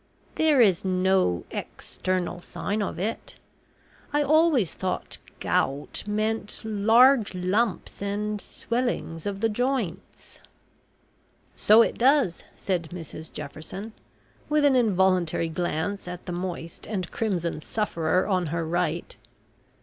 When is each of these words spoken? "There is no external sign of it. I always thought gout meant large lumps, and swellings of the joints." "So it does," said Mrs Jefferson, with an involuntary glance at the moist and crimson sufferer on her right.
"There 0.33 0.59
is 0.61 0.83
no 0.83 1.43
external 1.51 2.39
sign 2.39 2.81
of 2.81 2.97
it. 2.97 3.35
I 4.11 4.23
always 4.23 4.73
thought 4.73 5.19
gout 5.39 6.03
meant 6.07 6.61
large 6.65 7.35
lumps, 7.35 8.01
and 8.01 8.41
swellings 8.41 9.27
of 9.27 9.41
the 9.41 9.47
joints." 9.47 10.39
"So 11.55 11.83
it 11.83 11.99
does," 11.99 12.43
said 12.57 12.89
Mrs 12.91 13.31
Jefferson, 13.31 13.93
with 14.49 14.65
an 14.65 14.75
involuntary 14.75 15.49
glance 15.49 16.07
at 16.07 16.25
the 16.25 16.31
moist 16.31 16.87
and 16.87 17.11
crimson 17.11 17.61
sufferer 17.61 18.25
on 18.27 18.47
her 18.47 18.65
right. 18.65 19.15